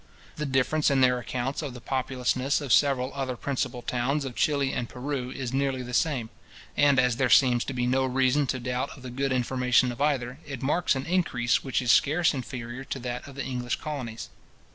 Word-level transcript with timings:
The 0.37 0.47
difference 0.47 0.89
in 0.89 1.01
their 1.01 1.19
accounts 1.19 1.61
of 1.61 1.75
the 1.75 1.79
populousness 1.79 2.59
of 2.59 2.73
several 2.73 3.11
other 3.13 3.35
principal 3.37 3.83
towns 3.83 4.25
of 4.25 4.35
Chili 4.35 4.73
and 4.73 4.89
Peru 4.89 5.29
is 5.29 5.53
nearly 5.53 5.83
the 5.83 5.93
same; 5.93 6.31
and 6.75 6.97
as 6.97 7.17
there 7.17 7.29
seems 7.29 7.63
to 7.65 7.73
be 7.73 7.85
no 7.85 8.05
reason 8.05 8.47
to 8.47 8.59
doubt 8.59 8.89
of 8.97 9.03
the 9.03 9.11
good 9.11 9.31
information 9.31 9.91
of 9.91 10.01
either, 10.01 10.39
it 10.43 10.63
marks 10.63 10.95
an 10.95 11.05
increase 11.05 11.63
which 11.63 11.83
is 11.83 11.91
scarce 11.91 12.33
inferior 12.33 12.83
to 12.83 12.97
that 12.97 13.27
of 13.27 13.35
the 13.35 13.45
English 13.45 13.75
colonies. 13.75 14.29